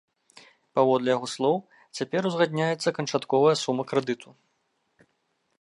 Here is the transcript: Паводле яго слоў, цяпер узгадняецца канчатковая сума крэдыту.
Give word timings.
Паводле 0.77 1.09
яго 1.17 1.27
слоў, 1.33 1.57
цяпер 1.99 2.21
узгадняецца 2.31 2.95
канчатковая 2.97 3.55
сума 3.63 3.83
крэдыту. 3.93 4.29